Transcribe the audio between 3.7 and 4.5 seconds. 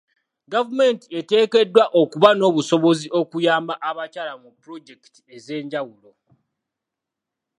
abakyala mu